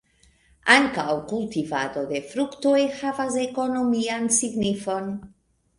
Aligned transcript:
Ankaŭ 0.75 1.13
kultivado 1.33 2.05
de 2.13 2.23
fruktoj 2.33 2.81
havas 3.03 3.41
ekonomian 3.47 4.31
signifon. 4.43 5.17